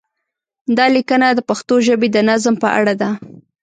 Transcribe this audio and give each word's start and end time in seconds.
دا 0.77 0.85
لیکنه 0.95 1.27
د 1.33 1.39
پښتو 1.49 1.75
ژبې 1.87 2.07
د 2.11 2.17
نظم 2.29 2.55
په 2.63 2.67
اړه 2.79 2.93
ده. 3.01 3.09